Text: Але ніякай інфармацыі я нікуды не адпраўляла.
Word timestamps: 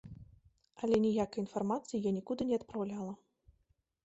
Але 0.87 0.95
ніякай 1.03 1.41
інфармацыі 1.43 2.01
я 2.09 2.15
нікуды 2.17 2.43
не 2.53 2.61
адпраўляла. 2.63 3.13